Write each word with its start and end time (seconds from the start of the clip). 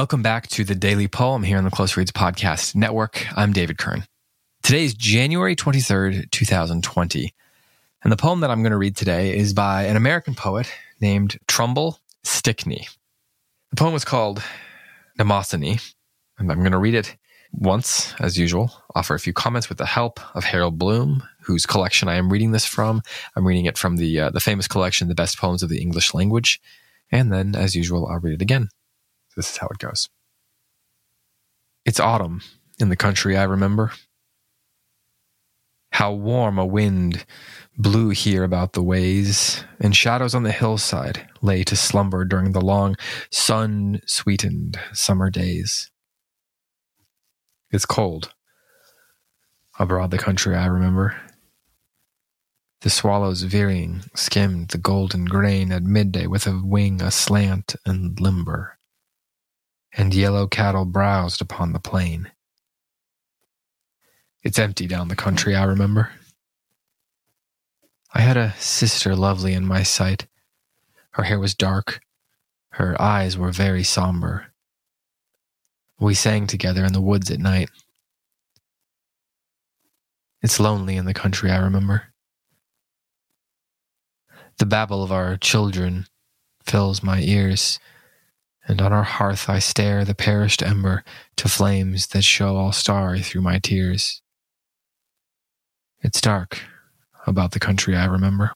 Welcome 0.00 0.22
back 0.22 0.46
to 0.48 0.64
the 0.64 0.74
Daily 0.74 1.08
Poem 1.08 1.42
here 1.42 1.58
on 1.58 1.64
the 1.64 1.70
Close 1.70 1.94
Reads 1.94 2.10
Podcast 2.10 2.74
Network. 2.74 3.26
I'm 3.36 3.52
David 3.52 3.76
Kern. 3.76 4.06
Today 4.62 4.86
is 4.86 4.94
January 4.94 5.54
23rd, 5.54 6.30
2020. 6.30 7.34
And 8.02 8.10
the 8.10 8.16
poem 8.16 8.40
that 8.40 8.50
I'm 8.50 8.62
going 8.62 8.70
to 8.70 8.78
read 8.78 8.96
today 8.96 9.36
is 9.36 9.52
by 9.52 9.82
an 9.82 9.98
American 9.98 10.34
poet 10.34 10.72
named 11.02 11.36
Trumbull 11.46 11.98
Stickney. 12.24 12.88
The 13.68 13.76
poem 13.76 13.94
is 13.94 14.06
called 14.06 14.42
Mnemosyne, 15.18 15.92
and 16.38 16.50
I'm 16.50 16.60
going 16.60 16.72
to 16.72 16.78
read 16.78 16.94
it 16.94 17.14
once, 17.52 18.14
as 18.20 18.38
usual, 18.38 18.72
offer 18.94 19.14
a 19.14 19.20
few 19.20 19.34
comments 19.34 19.68
with 19.68 19.76
the 19.76 19.84
help 19.84 20.18
of 20.34 20.44
Harold 20.44 20.78
Bloom, 20.78 21.22
whose 21.42 21.66
collection 21.66 22.08
I 22.08 22.14
am 22.14 22.32
reading 22.32 22.52
this 22.52 22.64
from. 22.64 23.02
I'm 23.36 23.46
reading 23.46 23.66
it 23.66 23.76
from 23.76 23.96
the, 23.96 24.18
uh, 24.18 24.30
the 24.30 24.40
famous 24.40 24.66
collection, 24.66 25.08
The 25.08 25.14
Best 25.14 25.36
Poems 25.36 25.62
of 25.62 25.68
the 25.68 25.82
English 25.82 26.14
Language. 26.14 26.58
And 27.12 27.30
then, 27.30 27.54
as 27.54 27.76
usual, 27.76 28.06
I'll 28.06 28.18
read 28.18 28.32
it 28.32 28.40
again. 28.40 28.70
This 29.40 29.52
is 29.52 29.56
how 29.56 29.68
it 29.68 29.78
goes. 29.78 30.10
It's 31.86 31.98
autumn 31.98 32.42
in 32.78 32.90
the 32.90 32.94
country 32.96 33.38
I 33.38 33.44
remember. 33.44 33.90
How 35.92 36.12
warm 36.12 36.58
a 36.58 36.66
wind 36.66 37.24
blew 37.78 38.10
here 38.10 38.44
about 38.44 38.74
the 38.74 38.82
ways, 38.82 39.64
and 39.80 39.96
shadows 39.96 40.34
on 40.34 40.42
the 40.42 40.52
hillside 40.52 41.26
lay 41.40 41.64
to 41.64 41.74
slumber 41.74 42.26
during 42.26 42.52
the 42.52 42.60
long, 42.60 42.96
sun 43.30 44.02
sweetened 44.04 44.78
summer 44.92 45.30
days. 45.30 45.90
It's 47.70 47.86
cold 47.86 48.34
abroad 49.78 50.10
the 50.10 50.18
country 50.18 50.54
I 50.54 50.66
remember. 50.66 51.18
The 52.82 52.90
swallows 52.90 53.40
veering 53.44 54.02
skimmed 54.14 54.68
the 54.68 54.76
golden 54.76 55.24
grain 55.24 55.72
at 55.72 55.82
midday 55.82 56.26
with 56.26 56.46
a 56.46 56.60
wing 56.62 57.00
aslant 57.00 57.74
and 57.86 58.20
limber 58.20 58.76
and 59.96 60.14
yellow 60.14 60.46
cattle 60.46 60.84
browsed 60.84 61.40
upon 61.40 61.72
the 61.72 61.80
plain. 61.80 62.30
It's 64.42 64.58
empty 64.58 64.86
down 64.86 65.08
the 65.08 65.16
country, 65.16 65.54
I 65.54 65.64
remember. 65.64 66.10
I 68.12 68.20
had 68.20 68.36
a 68.36 68.54
sister 68.58 69.14
lovely 69.14 69.52
in 69.52 69.66
my 69.66 69.82
sight. 69.82 70.26
Her 71.12 71.24
hair 71.24 71.38
was 71.38 71.54
dark, 71.54 72.00
her 72.70 73.00
eyes 73.00 73.36
were 73.36 73.52
very 73.52 73.82
somber. 73.82 74.46
We 75.98 76.14
sang 76.14 76.46
together 76.46 76.84
in 76.84 76.92
the 76.92 77.00
woods 77.00 77.30
at 77.30 77.38
night. 77.38 77.70
It's 80.40 80.58
lonely 80.58 80.96
in 80.96 81.04
the 81.04 81.12
country, 81.12 81.50
I 81.50 81.58
remember. 81.58 82.04
The 84.58 84.66
babble 84.66 85.02
of 85.02 85.12
our 85.12 85.36
children 85.36 86.06
fills 86.64 87.02
my 87.02 87.20
ears 87.20 87.78
and 88.70 88.80
on 88.80 88.92
our 88.92 89.02
hearth 89.02 89.50
I 89.50 89.58
stare 89.58 90.04
the 90.04 90.14
perished 90.14 90.62
ember 90.62 91.02
to 91.38 91.48
flames 91.48 92.06
that 92.08 92.22
show 92.22 92.56
all 92.56 92.70
starry 92.70 93.20
through 93.20 93.40
my 93.40 93.58
tears. 93.58 94.22
It's 96.02 96.20
dark 96.20 96.62
about 97.26 97.50
the 97.50 97.58
country 97.58 97.96
I 97.96 98.04
remember. 98.04 98.52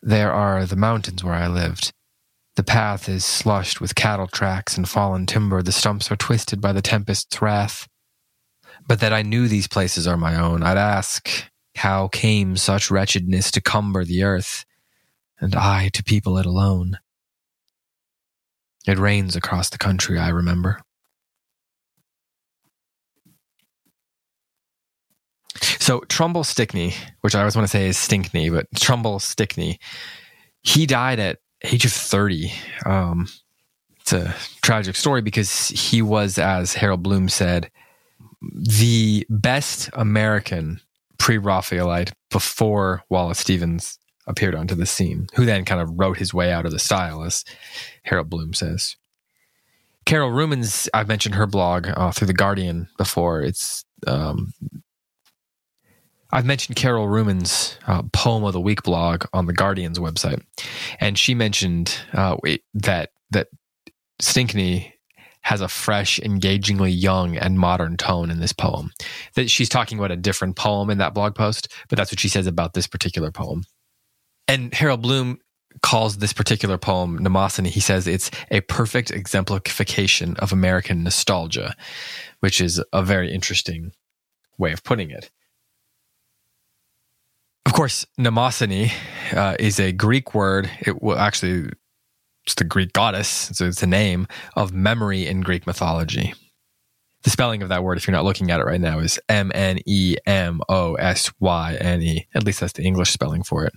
There 0.00 0.32
are 0.32 0.64
the 0.64 0.76
mountains 0.76 1.22
where 1.22 1.34
I 1.34 1.46
lived. 1.46 1.92
The 2.56 2.62
path 2.62 3.06
is 3.06 3.22
slushed 3.22 3.82
with 3.82 3.94
cattle 3.94 4.28
tracks 4.28 4.78
and 4.78 4.88
fallen 4.88 5.26
timber. 5.26 5.62
The 5.62 5.70
stumps 5.70 6.10
are 6.10 6.16
twisted 6.16 6.62
by 6.62 6.72
the 6.72 6.82
tempest's 6.82 7.42
wrath. 7.42 7.86
But 8.88 9.00
that 9.00 9.12
I 9.12 9.20
knew 9.20 9.46
these 9.46 9.68
places 9.68 10.06
are 10.06 10.16
my 10.16 10.36
own, 10.36 10.62
I'd 10.62 10.78
ask, 10.78 11.28
how 11.76 12.08
came 12.08 12.56
such 12.56 12.90
wretchedness 12.90 13.50
to 13.50 13.60
cumber 13.60 14.04
the 14.04 14.22
earth, 14.22 14.64
and 15.38 15.54
I 15.54 15.90
to 15.90 16.02
people 16.02 16.38
it 16.38 16.46
alone? 16.46 16.98
It 18.86 18.98
rains 18.98 19.34
across 19.34 19.70
the 19.70 19.78
country, 19.78 20.18
I 20.18 20.28
remember. 20.28 20.80
So 25.78 26.00
Trumbull 26.08 26.44
Stickney, 26.44 26.94
which 27.20 27.34
I 27.34 27.40
always 27.40 27.56
want 27.56 27.64
to 27.64 27.70
say 27.70 27.88
is 27.88 27.96
Stinkney, 27.96 28.52
but 28.52 28.66
Trumbull 28.76 29.18
Stickney, 29.18 29.78
he 30.62 30.86
died 30.86 31.18
at 31.20 31.38
age 31.62 31.84
of 31.84 31.92
30. 31.92 32.52
Um, 32.86 33.28
it's 34.00 34.12
a 34.12 34.34
tragic 34.62 34.96
story 34.96 35.22
because 35.22 35.68
he 35.68 36.02
was, 36.02 36.38
as 36.38 36.74
Harold 36.74 37.02
Bloom 37.02 37.28
said, 37.28 37.70
the 38.52 39.26
best 39.30 39.88
American 39.94 40.80
pre-Raphaelite 41.18 42.12
before 42.30 43.02
Wallace 43.08 43.38
Stevens 43.38 43.98
appeared 44.26 44.54
onto 44.54 44.74
the 44.74 44.86
scene, 44.86 45.26
who 45.34 45.44
then 45.44 45.64
kind 45.64 45.80
of 45.80 45.98
wrote 45.98 46.18
his 46.18 46.32
way 46.32 46.52
out 46.52 46.66
of 46.66 46.72
the 46.72 46.78
style, 46.78 47.22
as 47.22 47.44
Harold 48.02 48.30
Bloom 48.30 48.54
says. 48.54 48.96
Carol 50.06 50.30
Rumens, 50.30 50.88
I've 50.92 51.08
mentioned 51.08 51.34
her 51.34 51.46
blog 51.46 51.88
uh, 51.88 52.12
through 52.12 52.26
The 52.26 52.34
Guardian 52.34 52.88
before. 52.98 53.42
It's 53.42 53.84
um, 54.06 54.52
I've 56.30 56.44
mentioned 56.44 56.76
Carol 56.76 57.06
Rumens' 57.06 57.78
uh, 57.86 58.02
poem 58.12 58.44
of 58.44 58.52
the 58.52 58.60
week 58.60 58.82
blog 58.82 59.24
on 59.32 59.46
the 59.46 59.52
Guardian's 59.52 59.98
website, 59.98 60.42
and 61.00 61.18
she 61.18 61.34
mentioned 61.34 61.96
uh, 62.12 62.36
that 62.74 63.10
that 63.30 63.48
Stinkney 64.20 64.92
has 65.42 65.60
a 65.60 65.68
fresh, 65.68 66.18
engagingly 66.20 66.90
young 66.90 67.36
and 67.36 67.58
modern 67.58 67.96
tone 67.96 68.30
in 68.30 68.40
this 68.40 68.52
poem. 68.52 68.90
That 69.34 69.50
she's 69.50 69.68
talking 69.68 69.98
about 69.98 70.10
a 70.10 70.16
different 70.16 70.56
poem 70.56 70.90
in 70.90 70.98
that 70.98 71.14
blog 71.14 71.34
post, 71.34 71.68
but 71.88 71.96
that's 71.96 72.10
what 72.10 72.18
she 72.18 72.28
says 72.28 72.46
about 72.46 72.72
this 72.72 72.86
particular 72.86 73.30
poem. 73.30 73.64
And 74.48 74.74
Harold 74.74 75.02
Bloom 75.02 75.38
calls 75.82 76.18
this 76.18 76.32
particular 76.32 76.78
poem 76.78 77.18
Mnemosyne. 77.18 77.66
He 77.66 77.80
says 77.80 78.06
it's 78.06 78.30
a 78.50 78.60
perfect 78.62 79.10
exemplification 79.10 80.36
of 80.38 80.52
American 80.52 81.02
nostalgia, 81.02 81.74
which 82.40 82.60
is 82.60 82.82
a 82.92 83.02
very 83.02 83.32
interesting 83.32 83.92
way 84.58 84.72
of 84.72 84.84
putting 84.84 85.10
it. 85.10 85.30
Of 87.66 87.72
course, 87.72 88.06
Mnemosyne 88.18 88.92
uh, 89.32 89.56
is 89.58 89.80
a 89.80 89.92
Greek 89.92 90.34
word. 90.34 90.70
It 90.80 91.02
will 91.02 91.18
actually 91.18 91.70
it's 92.44 92.54
the 92.54 92.64
Greek 92.64 92.92
goddess, 92.92 93.28
so 93.52 93.66
it's 93.66 93.82
a 93.82 93.86
name 93.86 94.26
of 94.54 94.72
memory 94.72 95.26
in 95.26 95.40
Greek 95.40 95.66
mythology. 95.66 96.34
The 97.24 97.30
spelling 97.30 97.62
of 97.62 97.70
that 97.70 97.82
word, 97.82 97.96
if 97.96 98.06
you're 98.06 98.12
not 98.12 98.24
looking 98.24 98.50
at 98.50 98.60
it 98.60 98.64
right 98.64 98.80
now, 98.80 98.98
is 98.98 99.18
M 99.28 99.50
N 99.54 99.78
E 99.86 100.16
M 100.26 100.60
O 100.68 100.94
S 100.94 101.32
Y 101.40 101.76
N 101.80 102.02
E. 102.02 102.26
At 102.34 102.44
least 102.44 102.60
that's 102.60 102.74
the 102.74 102.82
English 102.82 103.10
spelling 103.10 103.42
for 103.42 103.64
it. 103.64 103.72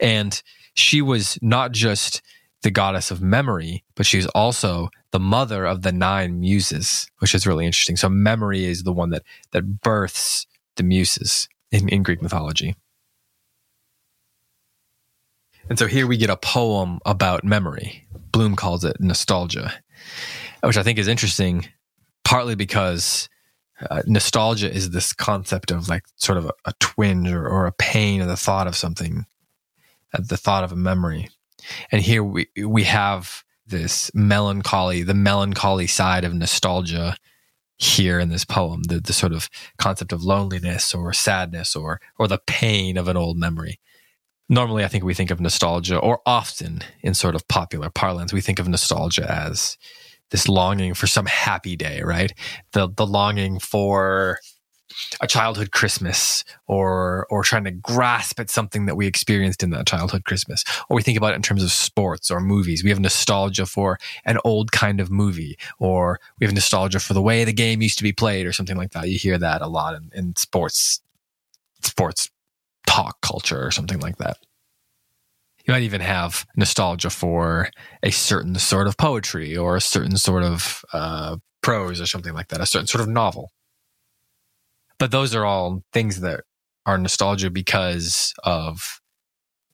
And 0.00 0.42
she 0.74 1.02
was 1.02 1.38
not 1.42 1.72
just 1.72 2.22
the 2.62 2.70
goddess 2.70 3.10
of 3.10 3.20
memory, 3.20 3.84
but 3.94 4.06
she's 4.06 4.26
also 4.28 4.88
the 5.12 5.20
mother 5.20 5.66
of 5.66 5.82
the 5.82 5.92
nine 5.92 6.40
muses, 6.40 7.06
which 7.18 7.34
is 7.34 7.46
really 7.46 7.66
interesting. 7.66 7.96
So 7.96 8.08
memory 8.08 8.64
is 8.64 8.82
the 8.82 8.92
one 8.92 9.10
that 9.10 9.24
that 9.52 9.82
births 9.82 10.46
the 10.76 10.82
muses 10.82 11.48
in, 11.70 11.88
in 11.90 12.02
Greek 12.02 12.22
mythology. 12.22 12.74
And 15.68 15.78
so 15.78 15.86
here 15.86 16.06
we 16.06 16.16
get 16.16 16.30
a 16.30 16.36
poem 16.36 17.00
about 17.04 17.44
memory. 17.44 18.06
Bloom 18.32 18.56
calls 18.56 18.84
it 18.84 19.00
nostalgia, 19.00 19.74
which 20.62 20.76
I 20.76 20.82
think 20.82 20.98
is 20.98 21.08
interesting 21.08 21.68
partly 22.26 22.56
because 22.56 23.28
uh, 23.88 24.02
nostalgia 24.04 24.68
is 24.68 24.90
this 24.90 25.12
concept 25.12 25.70
of 25.70 25.88
like 25.88 26.02
sort 26.16 26.36
of 26.36 26.46
a, 26.46 26.52
a 26.64 26.72
twinge 26.80 27.30
or, 27.30 27.46
or, 27.46 27.66
a 27.66 27.72
pain 27.72 28.20
or 28.20 28.26
the 28.26 28.36
thought 28.36 28.66
of 28.66 28.74
something, 28.74 29.26
uh, 30.12 30.18
the 30.20 30.36
thought 30.36 30.64
of 30.64 30.72
a 30.72 30.76
memory. 30.76 31.28
And 31.92 32.02
here 32.02 32.24
we 32.24 32.48
we 32.64 32.82
have 32.82 33.44
this 33.64 34.10
melancholy, 34.12 35.04
the 35.04 35.14
melancholy 35.14 35.86
side 35.86 36.24
of 36.24 36.34
nostalgia 36.34 37.16
here 37.76 38.18
in 38.18 38.28
this 38.28 38.44
poem, 38.44 38.82
the, 38.84 38.98
the 38.98 39.12
sort 39.12 39.32
of 39.32 39.48
concept 39.78 40.12
of 40.12 40.24
loneliness 40.24 40.92
or 40.94 41.12
sadness 41.12 41.76
or 41.76 42.00
or 42.18 42.26
the 42.26 42.40
pain 42.44 42.96
of 42.96 43.06
an 43.06 43.16
old 43.16 43.38
memory. 43.38 43.78
Normally, 44.48 44.84
I 44.84 44.88
think 44.88 45.04
we 45.04 45.14
think 45.14 45.30
of 45.30 45.40
nostalgia, 45.40 45.96
or 45.96 46.22
often 46.26 46.80
in 47.02 47.14
sort 47.14 47.36
of 47.36 47.46
popular 47.46 47.88
parlance, 47.88 48.32
we 48.32 48.40
think 48.40 48.58
of 48.58 48.68
nostalgia 48.68 49.30
as 49.30 49.76
this 50.30 50.48
longing 50.48 50.94
for 50.94 51.06
some 51.06 51.26
happy 51.26 51.76
day, 51.76 52.02
right? 52.02 52.32
The 52.72 52.88
the 52.88 53.06
longing 53.06 53.58
for 53.58 54.38
a 55.20 55.26
childhood 55.26 55.72
Christmas 55.72 56.44
or 56.66 57.26
or 57.30 57.42
trying 57.42 57.64
to 57.64 57.70
grasp 57.70 58.40
at 58.40 58.50
something 58.50 58.86
that 58.86 58.96
we 58.96 59.06
experienced 59.06 59.62
in 59.62 59.70
that 59.70 59.86
childhood 59.86 60.24
Christmas. 60.24 60.64
Or 60.88 60.96
we 60.96 61.02
think 61.02 61.18
about 61.18 61.32
it 61.32 61.36
in 61.36 61.42
terms 61.42 61.62
of 61.62 61.70
sports 61.70 62.30
or 62.30 62.40
movies. 62.40 62.82
We 62.82 62.90
have 62.90 63.00
nostalgia 63.00 63.66
for 63.66 63.98
an 64.24 64.38
old 64.44 64.72
kind 64.72 65.00
of 65.00 65.10
movie, 65.10 65.58
or 65.78 66.18
we 66.38 66.46
have 66.46 66.54
nostalgia 66.54 67.00
for 67.00 67.14
the 67.14 67.22
way 67.22 67.44
the 67.44 67.52
game 67.52 67.82
used 67.82 67.98
to 67.98 68.04
be 68.04 68.12
played, 68.12 68.46
or 68.46 68.52
something 68.52 68.76
like 68.76 68.92
that. 68.92 69.08
You 69.08 69.18
hear 69.18 69.38
that 69.38 69.62
a 69.62 69.68
lot 69.68 69.94
in, 69.94 70.10
in 70.14 70.36
sports 70.36 71.00
sports 71.82 72.30
talk 72.86 73.20
culture 73.20 73.64
or 73.64 73.70
something 73.70 74.00
like 74.00 74.16
that. 74.16 74.38
You 75.66 75.72
might 75.72 75.82
even 75.82 76.00
have 76.00 76.46
nostalgia 76.56 77.10
for 77.10 77.68
a 78.02 78.10
certain 78.10 78.54
sort 78.56 78.86
of 78.86 78.96
poetry 78.96 79.56
or 79.56 79.76
a 79.76 79.80
certain 79.80 80.16
sort 80.16 80.44
of 80.44 80.84
uh, 80.92 81.38
prose 81.60 82.00
or 82.00 82.06
something 82.06 82.34
like 82.34 82.48
that, 82.48 82.60
a 82.60 82.66
certain 82.66 82.86
sort 82.86 83.02
of 83.02 83.08
novel. 83.08 83.50
But 84.98 85.10
those 85.10 85.34
are 85.34 85.44
all 85.44 85.82
things 85.92 86.20
that 86.20 86.44
are 86.86 86.96
nostalgia 86.96 87.50
because 87.50 88.32
of 88.44 89.00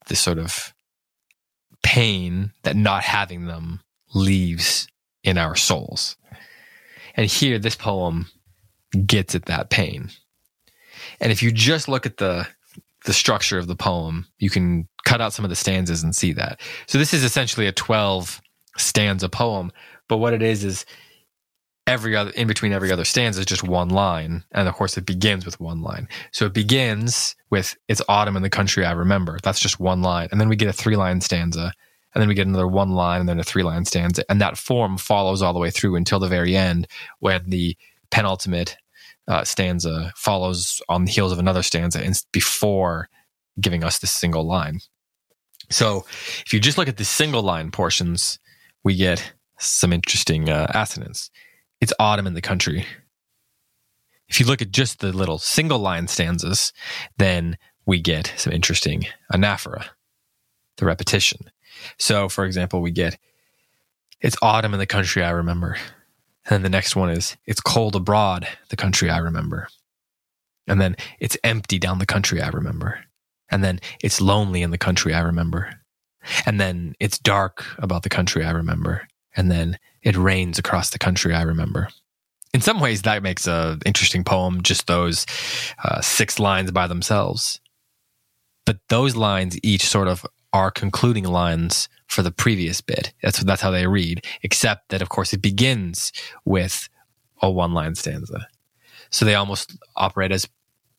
this 0.07 0.19
sort 0.19 0.39
of 0.39 0.73
pain 1.83 2.51
that 2.63 2.75
not 2.75 3.03
having 3.03 3.45
them 3.45 3.81
leaves 4.15 4.87
in 5.23 5.37
our 5.37 5.55
souls. 5.55 6.17
And 7.15 7.27
here, 7.27 7.59
this 7.59 7.75
poem 7.75 8.27
gets 9.05 9.35
at 9.35 9.45
that 9.45 9.69
pain. 9.69 10.09
And 11.19 11.31
if 11.31 11.43
you 11.43 11.51
just 11.51 11.87
look 11.87 12.05
at 12.07 12.17
the 12.17 12.47
the 13.05 13.13
structure 13.13 13.57
of 13.57 13.67
the 13.67 13.75
poem, 13.75 14.27
you 14.39 14.49
can 14.49 14.87
cut 15.05 15.21
out 15.21 15.33
some 15.33 15.45
of 15.45 15.49
the 15.49 15.55
stanzas 15.55 16.03
and 16.03 16.15
see 16.15 16.33
that. 16.33 16.61
So 16.87 16.97
this 16.97 17.13
is 17.13 17.23
essentially 17.23 17.67
a 17.67 17.71
12 17.71 18.41
stanza 18.77 19.29
poem, 19.29 19.71
but 20.07 20.17
what 20.17 20.33
it 20.33 20.41
is 20.41 20.63
is 20.63 20.85
every 21.85 22.15
other 22.15 22.31
in 22.31 22.47
between 22.47 22.71
every 22.71 22.91
other 22.91 23.03
stanza 23.03 23.41
is 23.41 23.45
just 23.45 23.63
one 23.63 23.89
line 23.89 24.43
and 24.53 24.67
of 24.67 24.73
course 24.73 24.97
it 24.97 25.05
begins 25.05 25.45
with 25.45 25.59
one 25.59 25.81
line 25.81 26.07
so 26.31 26.45
it 26.45 26.53
begins 26.53 27.35
with 27.49 27.75
it's 27.89 28.01
autumn 28.07 28.37
in 28.37 28.41
the 28.41 28.49
country 28.49 28.85
i 28.85 28.91
remember 28.91 29.37
that's 29.43 29.59
just 29.59 29.81
one 29.81 30.01
line 30.01 30.29
and 30.31 30.39
then 30.39 30.47
we 30.47 30.55
get 30.55 30.69
a 30.69 30.73
three 30.73 30.95
line 30.95 31.19
stanza 31.19 31.73
and 32.15 32.21
then 32.21 32.29
we 32.29 32.35
get 32.35 32.47
another 32.47 32.67
one 32.67 32.91
line 32.91 33.19
and 33.19 33.27
then 33.27 33.39
a 33.39 33.43
three 33.43 33.63
line 33.63 33.83
stanza 33.83 34.23
and 34.29 34.39
that 34.39 34.57
form 34.57 34.97
follows 34.97 35.41
all 35.41 35.51
the 35.51 35.59
way 35.59 35.69
through 35.69 35.95
until 35.95 36.19
the 36.19 36.27
very 36.27 36.55
end 36.55 36.87
when 37.19 37.49
the 37.49 37.75
penultimate 38.11 38.77
uh, 39.27 39.43
stanza 39.43 40.11
follows 40.15 40.81
on 40.89 41.05
the 41.05 41.11
heels 41.11 41.31
of 41.31 41.39
another 41.39 41.63
stanza 41.63 42.03
and 42.03 42.15
before 42.31 43.09
giving 43.59 43.83
us 43.83 43.99
this 43.99 44.11
single 44.11 44.45
line. 44.45 44.79
So 45.69 46.05
if 46.45 46.53
you 46.53 46.59
just 46.59 46.77
look 46.77 46.87
at 46.87 46.97
the 46.97 47.05
single 47.05 47.43
line 47.43 47.71
portions 47.71 48.39
we 48.83 48.95
get 48.95 49.33
some 49.59 49.93
interesting 49.93 50.49
uh, 50.49 50.67
assonance. 50.73 51.31
It's 51.79 51.93
autumn 51.99 52.27
in 52.27 52.33
the 52.33 52.41
country. 52.41 52.85
If 54.27 54.39
you 54.39 54.45
look 54.45 54.61
at 54.61 54.71
just 54.71 54.99
the 54.99 55.13
little 55.13 55.37
single 55.37 55.79
line 55.79 56.07
stanzas 56.07 56.73
then 57.17 57.57
we 57.85 58.01
get 58.01 58.33
some 58.37 58.53
interesting 58.53 59.05
anaphora 59.31 59.85
the 60.77 60.85
repetition. 60.85 61.39
So, 61.97 62.29
for 62.29 62.45
example, 62.45 62.81
we 62.81 62.91
get 62.91 63.17
it's 64.21 64.37
autumn 64.41 64.73
in 64.73 64.79
the 64.79 64.85
country 64.85 65.23
I 65.23 65.31
remember. 65.31 65.77
And 66.45 66.55
then 66.55 66.61
the 66.63 66.69
next 66.69 66.95
one 66.95 67.09
is 67.09 67.37
it's 67.45 67.61
cold 67.61 67.95
abroad, 67.95 68.47
the 68.69 68.75
country 68.75 69.09
I 69.09 69.19
remember. 69.19 69.67
And 70.67 70.79
then 70.79 70.95
it's 71.19 71.37
empty 71.43 71.79
down 71.79 71.99
the 71.99 72.05
country 72.05 72.41
I 72.41 72.49
remember. 72.49 72.99
And 73.49 73.63
then 73.63 73.79
it's 74.01 74.21
lonely 74.21 74.61
in 74.61 74.71
the 74.71 74.77
country 74.77 75.13
I 75.13 75.21
remember. 75.21 75.71
And 76.45 76.59
then 76.59 76.95
it's 76.99 77.19
dark 77.19 77.65
about 77.77 78.03
the 78.03 78.09
country 78.09 78.43
I 78.43 78.51
remember. 78.51 79.07
And 79.35 79.51
then 79.51 79.77
it 80.01 80.15
rains 80.15 80.57
across 80.59 80.89
the 80.89 80.99
country 80.99 81.33
I 81.33 81.41
remember. 81.41 81.89
In 82.53 82.61
some 82.61 82.79
ways, 82.79 83.01
that 83.01 83.23
makes 83.23 83.47
an 83.47 83.79
interesting 83.85 84.23
poem, 84.23 84.61
just 84.61 84.85
those 84.87 85.25
uh, 85.83 86.01
six 86.01 86.39
lines 86.39 86.71
by 86.71 86.87
themselves. 86.87 87.59
But 88.65 88.77
those 88.89 89.15
lines 89.15 89.57
each 89.63 89.85
sort 89.85 90.07
of 90.07 90.25
are 90.53 90.71
concluding 90.71 91.25
lines 91.25 91.89
for 92.13 92.21
the 92.21 92.31
previous 92.31 92.79
bit. 92.79 93.13
That's 93.21 93.39
that's 93.43 93.61
how 93.61 93.71
they 93.71 93.87
read, 93.87 94.25
except 94.43 94.89
that 94.89 95.01
of 95.01 95.09
course 95.09 95.33
it 95.33 95.41
begins 95.41 96.11
with 96.45 96.89
a 97.41 97.49
one 97.49 97.73
line 97.73 97.95
stanza. 97.95 98.47
So 99.09 99.25
they 99.25 99.35
almost 99.35 99.75
operate 99.95 100.31
as 100.31 100.47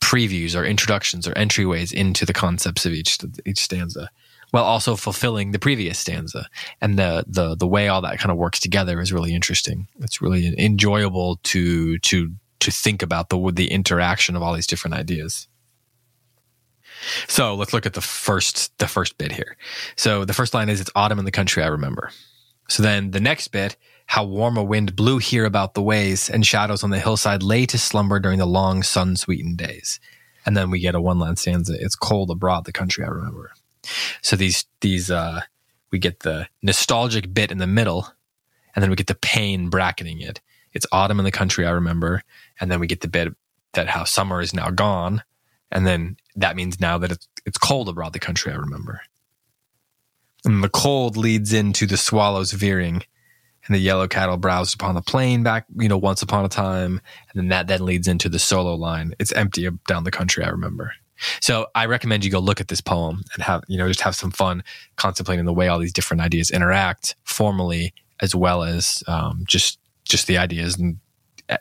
previews 0.01 0.55
or 0.55 0.63
introductions 0.63 1.27
or 1.27 1.33
entryways 1.33 1.91
into 1.91 2.25
the 2.25 2.33
concepts 2.33 2.85
of 2.85 2.93
each 2.93 3.17
each 3.45 3.59
stanza 3.59 4.09
while 4.51 4.63
also 4.63 4.95
fulfilling 4.95 5.51
the 5.51 5.59
previous 5.59 5.99
stanza. 5.99 6.47
And 6.81 6.99
the 6.99 7.25
the 7.27 7.55
the 7.55 7.67
way 7.67 7.87
all 7.87 8.01
that 8.01 8.19
kind 8.19 8.31
of 8.31 8.37
works 8.37 8.59
together 8.59 9.01
is 9.01 9.11
really 9.11 9.33
interesting. 9.33 9.87
It's 9.99 10.21
really 10.21 10.53
enjoyable 10.57 11.39
to 11.43 11.97
to 11.99 12.31
to 12.59 12.71
think 12.71 13.01
about 13.01 13.29
the 13.29 13.51
the 13.53 13.71
interaction 13.71 14.35
of 14.35 14.43
all 14.43 14.53
these 14.53 14.67
different 14.67 14.95
ideas. 14.95 15.47
So 17.27 17.55
let's 17.55 17.73
look 17.73 17.85
at 17.85 17.93
the 17.93 18.01
first 18.01 18.77
the 18.79 18.87
first 18.87 19.17
bit 19.17 19.31
here. 19.31 19.57
So 19.95 20.25
the 20.25 20.33
first 20.33 20.53
line 20.53 20.69
is 20.69 20.81
it's 20.81 20.91
autumn 20.95 21.19
in 21.19 21.25
the 21.25 21.31
country 21.31 21.63
I 21.63 21.67
remember. 21.67 22.11
So 22.67 22.81
then 22.81 23.11
the 23.11 23.19
next 23.19 23.49
bit, 23.49 23.77
how 24.07 24.23
warm 24.23 24.57
a 24.57 24.63
wind 24.63 24.95
blew 24.95 25.17
here 25.19 25.45
about 25.45 25.73
the 25.73 25.81
ways, 25.81 26.29
and 26.29 26.45
shadows 26.45 26.83
on 26.83 26.89
the 26.89 26.99
hillside 26.99 27.43
lay 27.43 27.65
to 27.67 27.77
slumber 27.77 28.19
during 28.19 28.39
the 28.39 28.45
long 28.45 28.83
sun 28.83 29.15
sweetened 29.15 29.57
days. 29.57 29.99
And 30.45 30.55
then 30.55 30.69
we 30.69 30.79
get 30.79 30.95
a 30.95 31.01
one 31.01 31.19
line 31.19 31.35
stanza, 31.35 31.75
it's 31.79 31.95
cold 31.95 32.29
abroad 32.29 32.65
the 32.65 32.71
country 32.71 33.03
I 33.03 33.07
remember. 33.07 33.51
So 34.21 34.35
these 34.35 34.65
these 34.81 35.11
uh 35.11 35.41
we 35.91 35.99
get 35.99 36.21
the 36.21 36.47
nostalgic 36.61 37.33
bit 37.33 37.51
in 37.51 37.57
the 37.57 37.67
middle, 37.67 38.07
and 38.75 38.83
then 38.83 38.89
we 38.89 38.95
get 38.95 39.07
the 39.07 39.15
pain 39.15 39.69
bracketing 39.69 40.21
it. 40.21 40.41
It's 40.73 40.87
autumn 40.91 41.19
in 41.19 41.25
the 41.25 41.31
country 41.31 41.65
I 41.65 41.71
remember, 41.71 42.21
and 42.59 42.69
then 42.69 42.79
we 42.79 42.87
get 42.87 43.01
the 43.01 43.07
bit 43.07 43.33
that 43.73 43.87
how 43.87 44.03
summer 44.03 44.41
is 44.41 44.53
now 44.53 44.71
gone, 44.71 45.23
and 45.71 45.85
then 45.85 46.17
that 46.35 46.55
means 46.55 46.79
now 46.79 46.97
that 46.97 47.11
it's, 47.11 47.27
it's 47.45 47.57
cold 47.57 47.89
abroad 47.89 48.13
the 48.13 48.19
country, 48.19 48.51
I 48.51 48.55
remember. 48.55 49.01
And 50.43 50.63
the 50.63 50.69
cold 50.69 51.17
leads 51.17 51.53
into 51.53 51.85
the 51.85 51.97
swallows 51.97 52.51
veering 52.51 53.03
and 53.65 53.75
the 53.75 53.79
yellow 53.79 54.07
cattle 54.07 54.37
browsed 54.37 54.75
upon 54.75 54.95
the 54.95 55.01
plain 55.01 55.43
back, 55.43 55.65
you 55.77 55.89
know, 55.89 55.97
once 55.97 56.21
upon 56.21 56.45
a 56.45 56.49
time. 56.49 57.01
And 57.29 57.35
then 57.35 57.47
that 57.49 57.67
then 57.67 57.83
leads 57.83 58.07
into 58.07 58.29
the 58.29 58.39
solo 58.39 58.75
line. 58.75 59.13
It's 59.19 59.31
empty 59.31 59.67
down 59.87 60.03
the 60.03 60.11
country, 60.11 60.43
I 60.43 60.49
remember. 60.49 60.91
So 61.41 61.67
I 61.73 61.85
recommend 61.85 62.25
you 62.25 62.31
go 62.31 62.39
look 62.39 62.61
at 62.61 62.67
this 62.67 62.81
poem 62.81 63.23
and 63.33 63.43
have, 63.43 63.63
you 63.67 63.77
know, 63.77 63.87
just 63.87 64.01
have 64.01 64.15
some 64.15 64.31
fun 64.31 64.63
contemplating 64.97 65.45
the 65.45 65.53
way 65.53 65.67
all 65.67 65.79
these 65.79 65.93
different 65.93 66.21
ideas 66.21 66.51
interact 66.51 67.15
formally 67.23 67.93
as 68.21 68.35
well 68.35 68.63
as 68.63 69.03
um, 69.07 69.43
just 69.47 69.79
just 70.03 70.27
the 70.27 70.37
ideas 70.37 70.77
and 70.77 70.97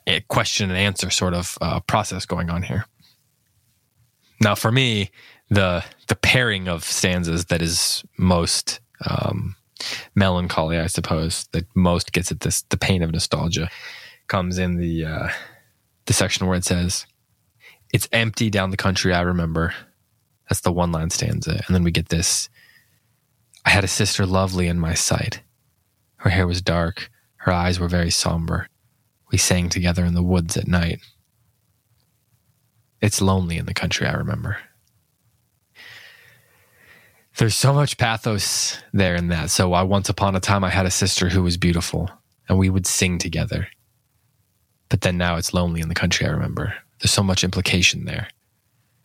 a 0.06 0.20
question 0.22 0.70
and 0.70 0.78
answer 0.78 1.10
sort 1.10 1.34
of 1.34 1.56
uh, 1.60 1.80
process 1.80 2.26
going 2.26 2.50
on 2.50 2.62
here. 2.62 2.86
Now, 4.44 4.54
for 4.54 4.70
me, 4.70 5.10
the 5.48 5.82
the 6.08 6.16
pairing 6.16 6.68
of 6.68 6.84
stanzas 6.84 7.46
that 7.46 7.62
is 7.62 8.04
most 8.18 8.80
um, 9.06 9.56
melancholy, 10.14 10.78
I 10.78 10.86
suppose, 10.86 11.48
that 11.52 11.64
most 11.74 12.12
gets 12.12 12.30
at 12.30 12.40
this 12.40 12.60
the 12.68 12.76
pain 12.76 13.02
of 13.02 13.10
nostalgia, 13.10 13.70
comes 14.28 14.58
in 14.58 14.76
the 14.76 15.06
uh, 15.06 15.28
the 16.04 16.12
section 16.12 16.46
where 16.46 16.58
it 16.58 16.64
says, 16.64 17.06
"It's 17.92 18.08
empty 18.12 18.50
down 18.50 18.70
the 18.70 18.76
country 18.76 19.14
I 19.14 19.22
remember." 19.22 19.74
That's 20.50 20.60
the 20.60 20.72
one 20.72 20.92
line 20.92 21.08
stanza, 21.08 21.62
and 21.66 21.74
then 21.74 21.82
we 21.82 21.90
get 21.90 22.10
this. 22.10 22.50
I 23.64 23.70
had 23.70 23.82
a 23.82 23.88
sister 23.88 24.26
lovely 24.26 24.68
in 24.68 24.78
my 24.78 24.92
sight. 24.92 25.40
Her 26.16 26.28
hair 26.28 26.46
was 26.46 26.60
dark, 26.60 27.10
her 27.36 27.52
eyes 27.52 27.80
were 27.80 27.88
very 27.88 28.10
somber. 28.10 28.68
We 29.32 29.38
sang 29.38 29.70
together 29.70 30.04
in 30.04 30.12
the 30.12 30.22
woods 30.22 30.58
at 30.58 30.68
night. 30.68 31.00
It's 33.04 33.20
lonely 33.20 33.58
in 33.58 33.66
the 33.66 33.74
country, 33.74 34.06
I 34.06 34.14
remember. 34.14 34.56
There's 37.36 37.54
so 37.54 37.74
much 37.74 37.98
pathos 37.98 38.78
there 38.94 39.14
in 39.14 39.28
that. 39.28 39.50
So, 39.50 39.74
I 39.74 39.82
once 39.82 40.08
upon 40.08 40.34
a 40.34 40.40
time, 40.40 40.64
I 40.64 40.70
had 40.70 40.86
a 40.86 40.90
sister 40.90 41.28
who 41.28 41.42
was 41.42 41.58
beautiful 41.58 42.08
and 42.48 42.56
we 42.56 42.70
would 42.70 42.86
sing 42.86 43.18
together. 43.18 43.68
But 44.88 45.02
then 45.02 45.18
now 45.18 45.36
it's 45.36 45.52
lonely 45.52 45.82
in 45.82 45.90
the 45.90 45.94
country, 45.94 46.26
I 46.26 46.30
remember. 46.30 46.76
There's 46.98 47.12
so 47.12 47.22
much 47.22 47.44
implication 47.44 48.06
there, 48.06 48.28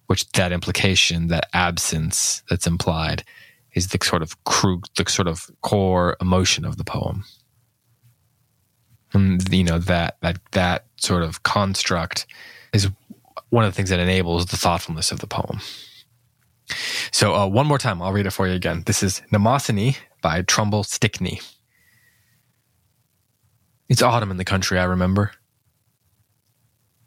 which 0.08 0.32
that 0.32 0.53
implication, 0.53 1.27
that 1.27 1.50
absence 1.51 2.41
that's 2.50 2.68
implied, 2.68 3.25
is 3.74 3.89
the 3.89 4.00
sort 4.01 4.22
of 4.22 4.41
crude, 4.46 4.86
the 4.96 5.10
sort 5.10 5.27
of 5.27 5.51
core 5.60 6.15
emotion 6.22 6.63
of 6.63 6.77
the 6.77 6.86
poem. 6.86 7.25
And, 9.12 9.46
you 9.53 9.65
know, 9.65 9.79
that, 9.79 10.15
that, 10.22 10.38
that 10.51 10.86
sort 10.96 11.24
of 11.24 11.44
construct 11.44 12.27
is 12.72 12.88
one 13.50 13.63
of 13.63 13.72
the 13.72 13.75
things 13.75 13.89
that 13.89 14.00
enables 14.00 14.48
the 14.48 14.58
thoughtfulness 14.58 15.12
of 15.12 15.20
the 15.20 15.27
poem. 15.27 15.60
So, 17.12 17.34
uh, 17.36 17.48
one 17.48 17.65
more 17.65 17.79
time, 17.79 18.01
I'll 18.01 18.13
read 18.13 18.27
it 18.27 18.32
for 18.32 18.48
you 18.48 18.53
again. 18.53 18.84
This 18.86 19.01
is 19.01 19.22
Mnemosyne 19.32 19.98
by 20.22 20.44
Trumbull 20.44 20.84
Stickney. 20.84 21.41
It's 23.88 24.03
autumn 24.03 24.29
in 24.29 24.38
the 24.38 24.46
country, 24.46 24.77
I 24.77 24.84
remember. 24.84 25.32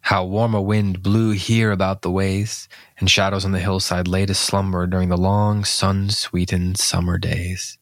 How 0.00 0.24
warm 0.24 0.52
a 0.52 0.60
wind 0.60 1.00
blew 1.00 1.30
here 1.30 1.70
about 1.70 2.02
the 2.02 2.10
ways, 2.10 2.68
and 2.98 3.08
shadows 3.08 3.44
on 3.44 3.52
the 3.52 3.60
hillside 3.60 4.08
lay 4.08 4.26
to 4.26 4.34
slumber 4.34 4.88
during 4.88 5.08
the 5.08 5.16
long, 5.16 5.64
sun 5.64 6.10
sweetened 6.10 6.76
summer 6.78 7.18
days. 7.18 7.78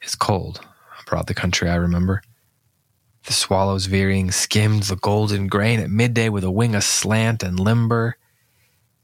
It's 0.00 0.16
cold 0.16 0.60
abroad 1.00 1.28
the 1.28 1.34
country, 1.34 1.70
I 1.70 1.76
remember. 1.76 2.22
The 3.24 3.32
swallows 3.32 3.86
veering 3.86 4.30
skimmed 4.32 4.84
the 4.84 4.96
golden 4.96 5.46
grain 5.46 5.80
at 5.80 5.90
midday 5.90 6.28
with 6.28 6.44
a 6.44 6.50
wing 6.50 6.74
aslant 6.74 7.42
and 7.42 7.58
limber, 7.58 8.16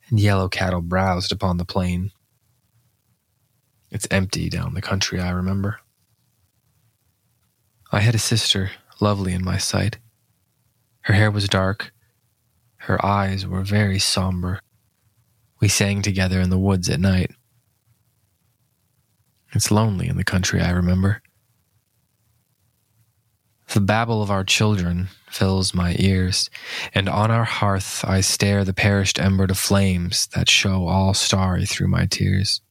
and 0.09 0.19
yellow 0.19 0.49
cattle 0.49 0.81
browsed 0.81 1.31
upon 1.31 1.57
the 1.57 1.65
plain. 1.65 2.11
It's 3.91 4.09
empty 4.11 4.51
down 4.51 4.75
the 4.75 4.83
country, 4.83 5.21
I 5.21 5.31
remember. 5.31 5.81
I 7.91 8.01
had 8.01 8.15
a 8.15 8.19
sister, 8.19 8.73
lovely 9.01 9.33
in 9.33 9.45
my 9.45 9.57
sight. 9.57 9.99
Her 11.03 11.15
hair 11.15 11.31
was 11.31 11.49
dark, 11.49 11.93
her 12.89 13.05
eyes 13.05 13.47
were 13.47 13.63
very 13.63 13.99
somber. 13.99 14.61
We 15.61 15.69
sang 15.69 16.03
together 16.03 16.41
in 16.41 16.51
the 16.51 16.59
woods 16.59 16.89
at 16.89 17.01
night. 17.01 17.33
It's 19.53 19.71
lonely 19.71 20.09
in 20.09 20.17
the 20.17 20.25
country, 20.25 20.61
I 20.61 20.71
remember. 20.71 21.23
The 23.69 23.81
babble 23.81 24.23
of 24.23 24.31
our 24.31 24.45
children 24.45 25.09
fills 25.31 25.75
my 25.75 25.95
ears, 25.99 26.49
and 26.95 27.07
on 27.07 27.31
our 27.31 27.45
hearth 27.45 28.03
I 28.03 28.23
stare 28.23 28.65
the 28.65 28.73
perished 28.73 29.21
ember 29.21 29.47
to 29.47 29.55
flames 29.55 30.27
that 30.29 30.49
show 30.49 30.87
all 30.87 31.13
starry 31.13 31.67
through 31.67 31.89
my 31.89 32.07
tears. 32.07 32.63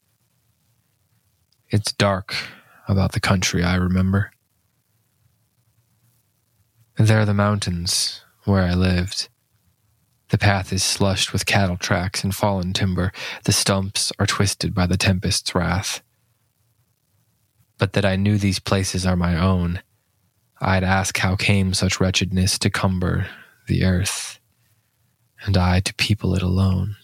It's 1.69 1.93
dark 1.93 2.33
about 2.87 3.11
the 3.11 3.19
country 3.19 3.63
I 3.63 3.75
remember. 3.75 4.31
There 6.95 7.19
are 7.19 7.25
the 7.25 7.33
mountains 7.33 8.21
where 8.45 8.63
I 8.63 8.73
lived. 8.73 9.29
The 10.29 10.39
path 10.39 10.73
is 10.73 10.83
slushed 10.83 11.31
with 11.31 11.45
cattle 11.45 11.77
tracks 11.77 12.23
and 12.23 12.33
fallen 12.33 12.73
timber. 12.73 13.11
The 13.43 13.51
stumps 13.51 14.11
are 14.17 14.25
twisted 14.25 14.73
by 14.73 14.87
the 14.87 14.97
tempest's 14.97 15.53
wrath. 15.53 16.01
But 17.77 17.93
that 17.93 18.05
I 18.05 18.15
knew 18.15 18.39
these 18.39 18.59
places 18.59 19.05
are 19.05 19.15
my 19.15 19.37
own, 19.37 19.81
I'd 20.59 20.83
ask 20.83 21.17
how 21.17 21.35
came 21.35 21.73
such 21.73 21.99
wretchedness 21.99 22.57
to 22.59 22.69
cumber 22.69 23.27
the 23.67 23.85
earth, 23.85 24.39
and 25.43 25.55
I 25.55 25.81
to 25.81 25.93
people 25.95 26.33
it 26.35 26.41
alone. 26.41 26.95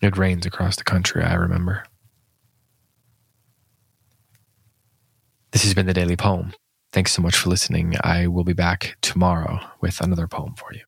It 0.00 0.18
rains 0.18 0.44
across 0.44 0.76
the 0.76 0.84
country, 0.84 1.22
I 1.22 1.34
remember. 1.34 1.84
This 5.52 5.64
has 5.64 5.74
been 5.74 5.86
the 5.86 5.94
Daily 5.94 6.16
Poem. 6.16 6.52
Thanks 6.92 7.12
so 7.12 7.22
much 7.22 7.36
for 7.36 7.48
listening. 7.48 7.94
I 8.02 8.26
will 8.26 8.44
be 8.44 8.52
back 8.52 8.96
tomorrow 9.00 9.60
with 9.80 10.00
another 10.00 10.26
poem 10.26 10.54
for 10.54 10.74
you. 10.74 10.80